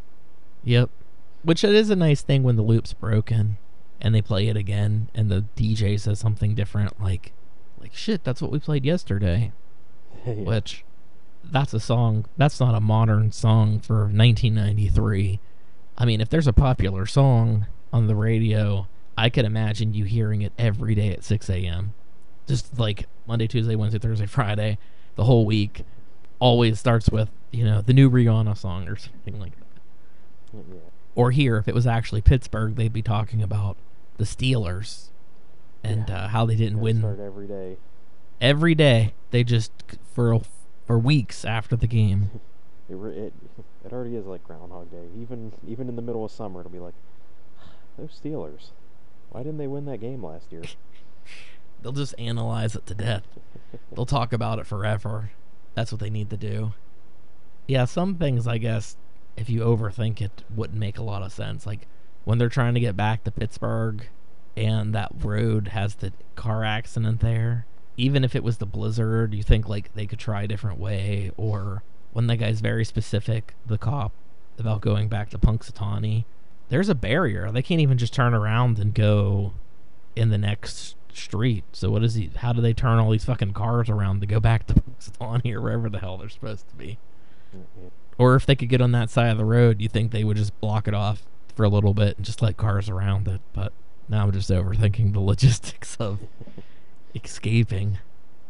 [0.65, 0.91] Yep.
[1.45, 3.59] Which it is a nice thing when the loop's broken
[4.01, 7.33] and they play it again and the DJ says something different like
[7.81, 9.53] like shit, that's what we played yesterday.
[10.27, 10.35] Yeah.
[10.35, 10.85] Which
[11.43, 15.41] that's a song that's not a modern song for 1993.
[15.97, 20.43] I mean, if there's a popular song on the radio, I could imagine you hearing
[20.43, 21.95] it every day at 6 a.m.
[22.47, 24.77] Just like Monday, Tuesday, Wednesday, Thursday, Friday,
[25.17, 25.85] the whole week.
[26.39, 29.71] Always starts with, you know, the new Rihanna song or something like that
[30.53, 30.81] yeah.
[31.15, 33.77] or here if it was actually Pittsburgh, they'd be talking about
[34.17, 35.09] the Steelers
[35.83, 36.25] and Yeah.
[36.25, 37.77] uh, how they didn't win every day.
[38.41, 39.15] every day.
[39.31, 39.73] They just
[40.13, 40.41] for
[40.87, 42.31] for weeks after the game.
[42.89, 43.33] It, it
[43.85, 45.05] it already is like Groundhog Day.
[45.17, 46.95] Even even in the middle of summer, it'll be like
[47.97, 48.71] those Steelers.
[49.31, 50.63] Why didn't they win that game last year?
[51.83, 53.23] They'll just analyze it to death.
[53.95, 55.31] They'll talk about it forever.
[55.77, 56.73] That's what they need to do.
[57.69, 58.97] Yeah, some things I guess
[59.37, 61.67] if you overthink it wouldn't make a lot of sense.
[61.67, 61.87] Like
[62.25, 64.09] when they're trying to get back to Pittsburgh
[64.57, 67.67] and that road has the car accident there.
[67.97, 71.31] Even if it was the blizzard, you think like they could try a different way
[71.37, 71.83] or
[72.13, 74.13] when that guy's very specific, the cop,
[74.59, 76.25] about going back to Punxsutawney,
[76.69, 77.51] there's a barrier.
[77.51, 79.55] They can't even just turn around and go
[80.17, 81.65] in the next street.
[81.73, 82.31] So what is he?
[82.37, 85.61] How do they turn all these fucking cars around to go back to Punxsutawney or
[85.61, 86.99] wherever the hell they're supposed to be?
[87.53, 87.89] Yeah.
[88.19, 90.37] Or if they could get on that side of the road, you think they would
[90.37, 91.23] just block it off
[91.55, 93.41] for a little bit and just let cars around it.
[93.53, 93.73] But
[94.11, 96.19] now I'm just overthinking the logistics of
[97.15, 97.99] escaping.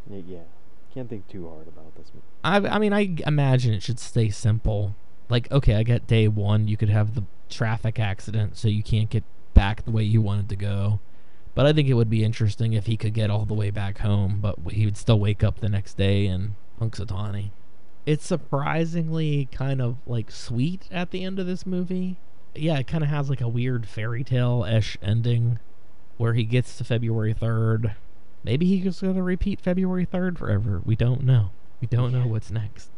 [0.09, 0.41] Yeah,
[0.93, 2.11] can't think too hard about this.
[2.43, 4.97] I, I mean, I imagine it should stay simple.
[5.29, 9.11] Like, okay, I get day one, you could have the traffic accident, so you can't
[9.11, 9.23] get
[9.55, 10.99] back the way you wanted to go.
[11.55, 13.99] But I think it would be interesting if he could get all the way back
[13.99, 17.51] home, but he would still wake up the next day in Punxsutawney.
[18.07, 22.19] It's surprisingly kind of like sweet at the end of this movie.
[22.55, 25.59] Yeah, it kind of has like a weird fairy tale ish ending
[26.17, 27.95] where he gets to February 3rd.
[28.45, 30.83] Maybe he's going to repeat February 3rd forever.
[30.85, 31.51] We don't know.
[31.81, 32.91] We don't know what's next.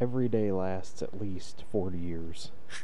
[0.00, 2.50] Every day lasts at least forty years.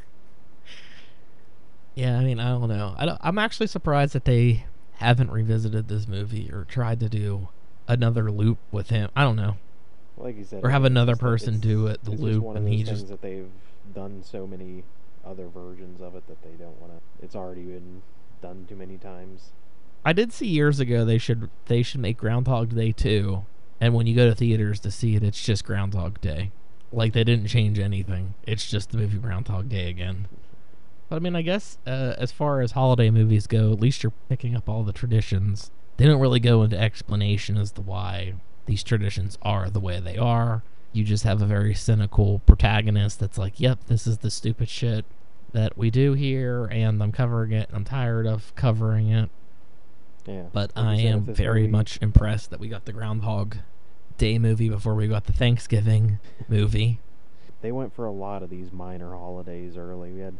[1.94, 2.94] Yeah, I mean, I don't know.
[2.96, 7.49] I don't, I'm actually surprised that they haven't revisited this movie or tried to do
[7.88, 9.11] another loop with him.
[9.16, 9.57] I don't know.
[10.16, 12.73] Like you said, Or have another person do it, the loop, just one of and
[12.73, 13.51] he just- that they've
[13.92, 14.85] done so many
[15.24, 17.24] other versions of it that they don't want to.
[17.24, 18.02] It's already been
[18.42, 19.50] done too many times.
[20.04, 23.44] I did see years ago they should they should make Groundhog Day too,
[23.80, 26.52] and when you go to theaters to see it, it's just Groundhog Day.
[26.92, 28.35] Like they didn't change anything.
[28.44, 30.26] It's just the movie Groundhog Day again.
[31.09, 34.12] But I mean, I guess uh, as far as holiday movies go, at least you're
[34.28, 35.70] picking up all the traditions.
[35.96, 38.35] They don't really go into explanation as to why
[38.66, 40.62] these traditions are the way they are.
[40.92, 45.05] You just have a very cynical protagonist that's like, "Yep, this is the stupid shit
[45.53, 47.68] that we do here, and I'm covering it.
[47.68, 49.31] And I'm tired of covering it."
[50.26, 50.44] Yeah.
[50.53, 53.57] But I am very movie- much impressed that we got the Groundhog
[54.18, 57.00] Day movie before we got the Thanksgiving movie.
[57.62, 60.12] They went for a lot of these minor holidays early.
[60.12, 60.35] We had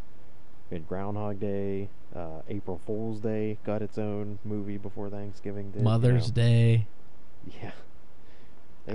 [0.71, 5.79] we had Groundhog Day, uh, April Fool's Day got its own movie before Thanksgiving did.
[5.79, 6.35] you Mother's know.
[6.43, 6.87] Day.
[7.63, 7.73] Yeah.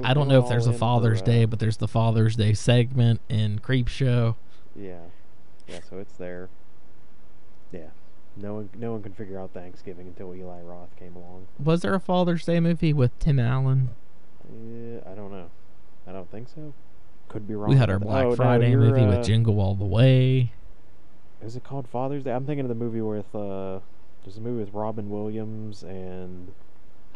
[0.03, 2.53] I don't know if there's a Father's for, Day, uh, but there's the Father's Day
[2.53, 4.35] segment in Creepshow.
[4.75, 4.99] Yeah,
[5.67, 5.79] yeah.
[5.89, 6.49] So it's there.
[7.71, 7.89] Yeah.
[8.37, 11.47] No one, no one could figure out Thanksgiving until Eli Roth came along.
[11.63, 13.89] Was there a Father's Day movie with Tim Allen?
[14.43, 15.49] Yeah, I don't know.
[16.05, 16.73] I don't think so.
[17.29, 17.69] Could be wrong.
[17.69, 17.97] We had our.
[17.97, 20.51] Black Oh, Friday you're, movie uh, with Jingle All the Way.
[21.41, 22.31] Is it called Father's Day?
[22.33, 23.79] I'm thinking of the movie with uh,
[24.23, 26.51] there's a movie with Robin Williams and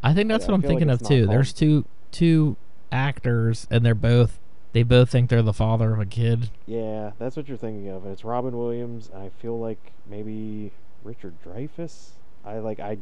[0.04, 1.26] I think that's I what I'm feel like thinking of too.
[1.28, 2.56] There's two two
[2.91, 4.39] actors, and they're both
[4.71, 6.49] they both think they're the father of a kid.
[6.67, 8.06] yeah, that's what you're thinking of.
[8.06, 9.10] It's Robin Williams.
[9.12, 10.71] And I feel like maybe
[11.04, 12.10] Richard Dreyfuss.
[12.45, 12.97] I like I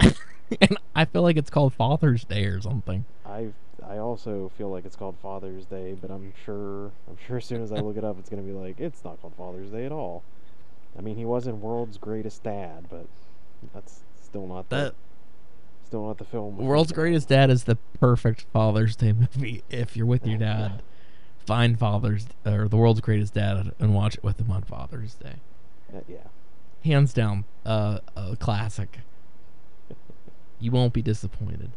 [0.00, 3.04] and I feel like it's called Father's Day or something.
[3.24, 3.50] I
[3.86, 7.62] I also feel like it's called Father's Day, but I'm sure I'm sure as soon
[7.62, 9.92] as I look it up, it's gonna be like it's not called Father's Day at
[9.92, 10.22] all.
[10.98, 13.06] I mean, he wasn't World's Greatest Dad, but
[13.72, 14.94] that's still not the, That
[15.94, 16.56] still not the film.
[16.56, 16.90] World's.
[16.90, 19.62] Greatest Dad is the perfect Father's Day movie.
[19.70, 20.82] If you're with your dad,
[21.46, 25.36] find Father's or the World's Greatest Dad and watch it with him on Father's Day.
[25.94, 26.16] Uh, yeah.
[26.84, 28.98] Hands down, uh, a classic.
[30.58, 31.70] You won't be disappointed.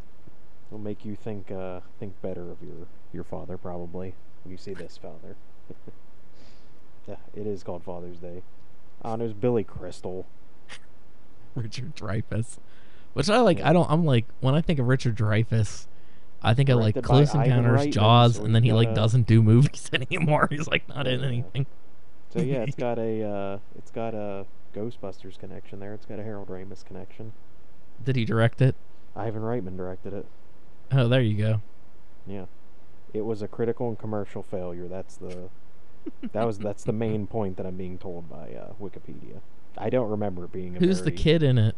[0.70, 4.74] It'll make you think uh, think better of your your father probably when you see
[4.74, 5.36] this father.
[7.08, 8.42] yeah, it is called Father's Day.
[9.04, 10.26] Oh, and there's Billy Crystal.
[11.56, 12.58] Richard Dreyfuss,
[13.13, 13.62] which I like.
[13.62, 13.89] I don't.
[13.89, 15.88] I'm like when I think of Richard Dreyfuss,
[16.41, 19.28] I think of like Close Encounters, Reitman, Jaws, so and then he like gotta- doesn't
[19.28, 20.48] do movies anymore.
[20.50, 21.65] He's like not in anything.
[22.34, 25.93] So yeah, it's got a uh, it's got a Ghostbusters connection there.
[25.93, 27.34] It's got a Harold Ramis connection.
[28.04, 28.76] Did he direct it?
[29.15, 30.26] Ivan Reitman directed it.
[30.91, 31.62] Oh, there you go.
[32.28, 32.46] Yeah.
[33.13, 34.88] It was a critical and commercial failure.
[34.88, 35.50] That's the
[36.34, 39.41] that was that's the main point that I'm being told by uh, Wikipedia.
[39.78, 41.76] I don't remember it being a Who's the kid in it?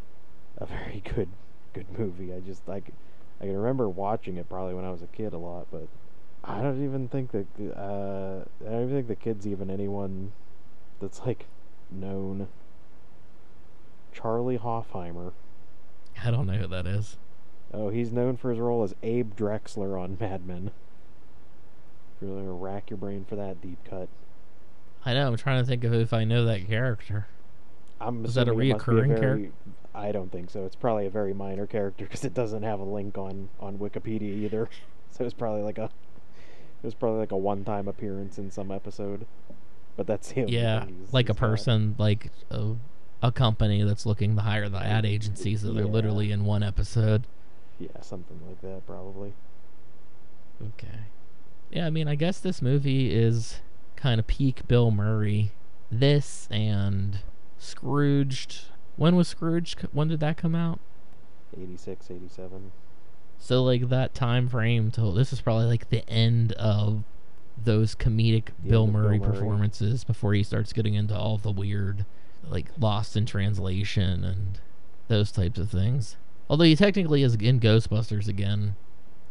[0.61, 1.29] A very good
[1.73, 2.33] good movie.
[2.33, 2.91] I just like
[3.41, 5.87] I can remember watching it probably when I was a kid a lot, but
[6.43, 10.31] I don't even think that uh, I don't even think the kid's even anyone
[10.99, 11.45] that's like
[11.91, 12.47] known.
[14.11, 15.31] Charlie Hofheimer.
[16.23, 17.15] I don't know who that is.
[17.73, 20.71] Oh, he's known for his role as Abe Drexler on Mad Men.
[22.19, 24.10] Really gonna rack your brain for that deep cut.
[25.05, 25.27] I know.
[25.27, 27.27] I'm trying to think of if I know that character.
[28.01, 29.51] I'm Is that a assuming it must be reoccurring very- character?
[29.94, 30.65] I don't think so.
[30.65, 34.23] It's probably a very minor character because it doesn't have a link on on Wikipedia
[34.44, 34.69] either.
[35.12, 39.25] So it's probably like a it was probably like a one-time appearance in some episode.
[39.98, 40.48] But that's him.
[40.48, 42.75] Yeah, like a person, like a,
[43.21, 45.92] a company that's looking to hire the ad agency, so they're Yeah.
[45.92, 47.25] literally in one episode.
[47.79, 49.33] Yeah, something like that probably.
[50.62, 51.00] Okay.
[51.71, 53.60] Yeah, I mean, I guess this movie is
[53.96, 55.52] kind of peak Bill Murray.
[55.92, 57.19] This and
[57.58, 58.65] Scrooged.
[59.00, 59.77] When was Scrooge?
[59.93, 60.81] When did that come out?
[61.58, 62.71] 86, 87.
[63.37, 67.06] So like that time frame till this is probably like the end of
[67.58, 69.31] those comedic The Bill of Bill Murray Murray.
[69.31, 72.06] performances before he starts getting into all the weird,
[72.45, 74.60] like Lost in Translation and
[75.08, 76.17] those types of things.
[76.50, 78.75] Although he technically is in Ghostbusters again,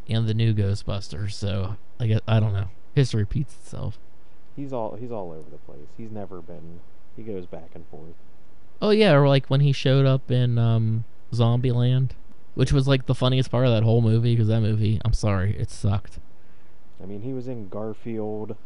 [0.09, 2.71] and the new Ghostbusters, so I guess I don't know.
[2.95, 3.99] History repeats itself.
[4.57, 5.89] He's all he's all over the place.
[5.99, 6.81] He's never been.
[7.17, 8.15] He goes back and forth.
[8.81, 12.11] Oh yeah, or like when he showed up in um, Zombieland,
[12.55, 15.57] which was like the funniest part of that whole movie because that movie, I'm sorry,
[15.59, 16.19] it sucked.
[17.03, 18.57] I mean, he was in Garfield,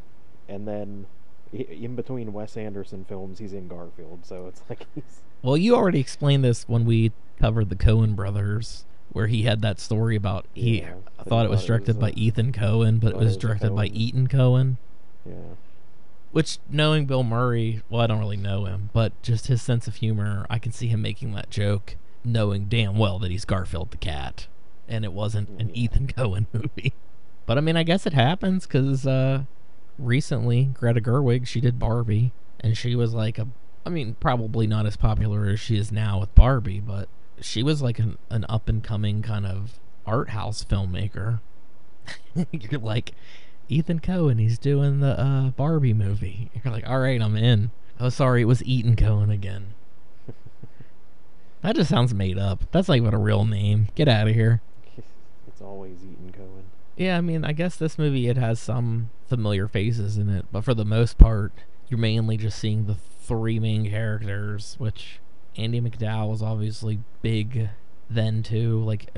[0.49, 1.07] and then
[1.53, 4.25] in between Wes Anderson films, he's in Garfield.
[4.25, 8.85] So it's like he's Well, you already explained this when we covered the Coen brothers,
[9.11, 11.97] where he had that story about he Yeah, I thought it was thought it directed
[11.97, 13.97] was, by uh, Ethan Coen, but it was it was a directed by Coen.
[13.97, 14.79] Eaton Cohen.
[15.27, 15.35] yeah.
[16.33, 19.97] Which, knowing Bill Murray, well, I don't really know him, but just his sense of
[19.97, 23.99] humor, I can see him making that joke, knowing damn well that he's Garfield the
[23.99, 24.47] cat,
[24.89, 25.71] and it wasn't an.
[25.75, 26.95] Ethan Coen movie.
[27.45, 29.45] But I mean, I guess it happens because uh,
[29.99, 33.49] recently Greta Gerwig she did Barbie, and she was like a,
[33.85, 37.09] I mean, probably not as popular as she is now with Barbie, but
[37.41, 41.41] she was like an, an up and coming kind of art house filmmaker.
[42.51, 43.13] You're like,
[43.73, 46.51] Ethan Coen, he's doing the uh, Barbie movie.
[46.65, 47.71] You're like, all right, I'm in.
[47.99, 49.75] Oh, sorry, it was Eaton Cohen again.
[51.63, 52.65] That just sounds made up.
[52.73, 53.89] That's not even a real name.
[53.95, 54.61] Get out of here.
[55.47, 56.65] it's always Eaton Cohen.
[56.97, 60.65] Yeah, I mean, I guess this movie it has some familiar faces in it, but
[60.65, 61.53] for the most part,
[61.89, 65.21] you're mainly just seeing the three main characters, which
[65.57, 67.71] Andie MacDowell was obviously big
[68.11, 68.83] then too.
[68.83, 69.09] Like,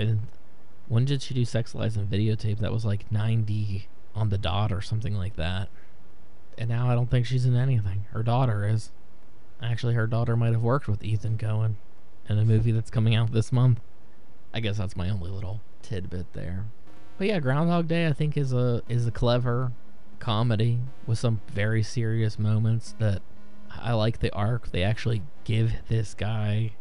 [0.87, 2.59] when did she do Sex Lies and Videotape?
[2.59, 5.69] That was like 90 on the dot or something like that.
[6.57, 8.07] And now I don't think she's in anything.
[8.13, 8.91] Her daughter is.
[9.63, 11.75] Actually, her daughter might have worked with Ethan Coen
[12.29, 13.81] in a movie that's coming out this month.
[14.53, 16.67] I guess that's my only little tidbit there.
[17.19, 19.73] But yeah, Groundhog Day I think is a is a clever
[20.19, 23.23] comedy with some very serious moments that
[23.71, 24.71] I like the arc.
[24.71, 26.73] They actually give this guy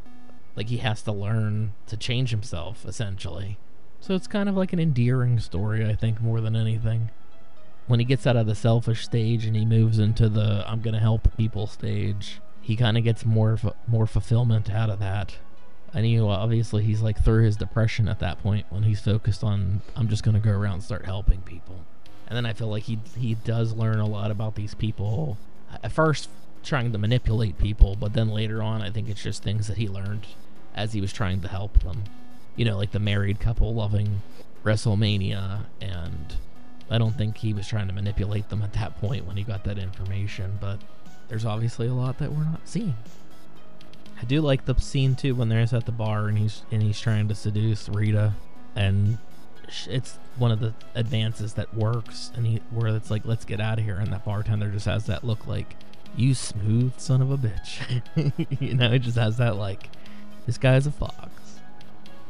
[0.56, 3.58] like he has to learn to change himself essentially.
[4.00, 7.10] So it's kind of like an endearing story, I think, more than anything.
[7.86, 11.00] When he gets out of the selfish stage and he moves into the I'm gonna
[11.00, 13.58] help people stage, he kind of gets more
[13.88, 15.38] more fulfillment out of that.
[15.94, 19.82] And he obviously he's like through his depression at that point when he's focused on
[19.96, 21.84] I'm just gonna go around and start helping people.
[22.28, 25.38] And then I feel like he he does learn a lot about these people.
[25.84, 26.30] At first
[26.64, 29.88] trying to manipulate people, but then later on I think it's just things that he
[29.90, 30.26] learned
[30.74, 32.06] as he was trying to help them.
[32.56, 34.22] You know, like the married couple loving
[34.64, 36.36] WrestleMania and
[36.90, 39.64] I don't think he was trying to manipulate them at that point when he got
[39.64, 40.80] that information, but
[41.28, 42.96] there's obviously a lot that we're not seeing.
[44.22, 47.00] I do like the scene too when they're at the bar and he's and he's
[47.00, 48.34] trying to seduce Rita,
[48.76, 49.18] and
[49.88, 53.80] it's one of the advances that works, and he where it's like let's get out
[53.80, 55.76] of here, and that bartender just has that look like
[56.16, 58.02] you smooth son of a bitch,
[58.62, 59.90] you know, it just has that like
[60.46, 61.60] this guy's a fox.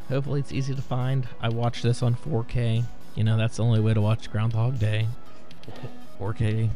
[0.10, 1.28] Hopefully it's easy to find.
[1.41, 2.86] I watched this on 4K.
[3.16, 5.07] You know that's the only way to watch Groundhog Day.
[6.20, 6.70] 4K.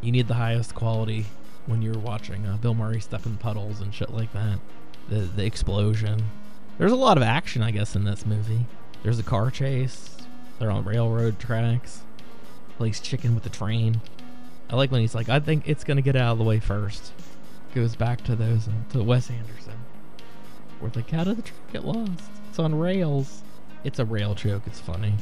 [0.00, 1.26] You need the highest quality
[1.66, 4.58] when you're watching uh, Bill Murray step in puddles and shit like that.
[5.08, 6.24] The the explosion.
[6.78, 8.66] There's a lot of action, I guess, in this movie.
[9.02, 10.16] There's a car chase.
[10.58, 12.02] They're on railroad tracks.
[12.76, 14.00] Plays chicken with the train.
[14.68, 17.12] I like when he's like, I think it's gonna get out of the way first.
[17.74, 19.74] Goes back to those uh, to Wes Anderson.
[20.80, 22.30] Where like, how did the train get lost?
[22.50, 23.42] It's on rails.
[23.84, 24.62] It's a rail joke.
[24.66, 25.14] It's funny.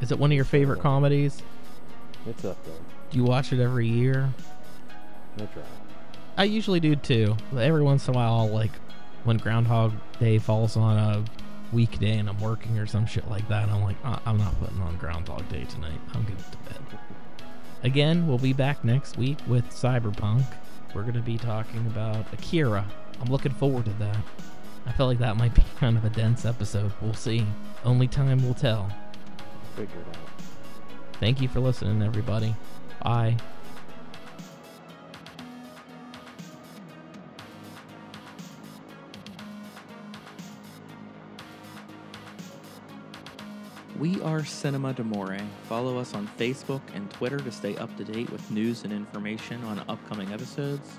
[0.00, 1.42] Is it one of your favorite comedies?
[2.26, 2.74] It's up there.
[3.10, 4.32] Do you watch it every year?
[5.36, 5.62] I try.
[6.36, 7.36] I usually do too.
[7.56, 8.72] Every once in a while, like
[9.24, 11.24] when Groundhog Day falls on a
[11.72, 13.68] weekday and I'm working or some shit like that.
[13.68, 15.98] I'm like, "Uh, I'm not putting on Groundhog Day tonight.
[16.14, 16.98] I'm going to bed.
[17.82, 20.44] Again, we'll be back next week with Cyberpunk.
[20.94, 22.86] We're going to be talking about Akira.
[23.20, 24.16] I'm looking forward to that.
[24.86, 26.92] I feel like that might be kind of a dense episode.
[27.00, 27.46] We'll see.
[27.84, 28.90] Only time will tell.
[29.76, 30.30] Figure it out.
[31.20, 32.54] Thank you for listening, everybody.
[33.02, 33.36] Bye.
[43.98, 45.40] We are Cinema Demore.
[45.68, 49.62] Follow us on Facebook and Twitter to stay up to date with news and information
[49.64, 50.98] on upcoming episodes.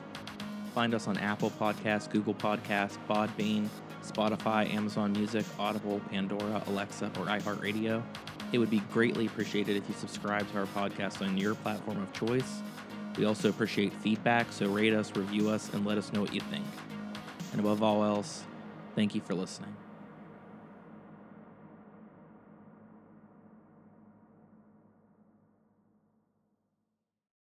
[0.74, 3.70] Find us on Apple Podcasts, Google Podcasts, Podbean,
[4.04, 8.04] Spotify, Amazon Music, Audible, Pandora, Alexa, or iHeartRadio.
[8.52, 12.14] It would be greatly appreciated if you subscribe to our podcast on your platform of
[12.14, 12.62] choice.
[13.18, 16.42] We also appreciate feedback, so rate us, review us, and let us know what you
[16.42, 16.66] think.
[17.52, 18.44] And above all else,
[18.96, 19.76] thank you for listening.